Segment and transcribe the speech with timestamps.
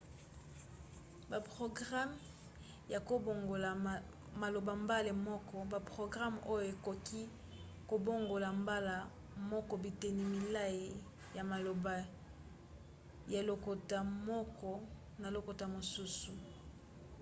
[1.31, 2.17] baprograme
[2.93, 3.69] ya kobongola
[4.41, 7.21] maloba mbala moko– baprograme oyo ekoki
[7.89, 8.95] kobongola mbala
[9.51, 10.81] moko biteni milai
[11.35, 11.93] ya maloba
[13.33, 14.69] ya lokota moko
[15.21, 16.31] na lokota mosusu